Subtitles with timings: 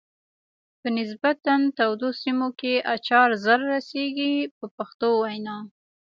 [0.79, 5.57] په نسبتا تودو سیمو کې اچار زر رسیږي په پښتو وینا.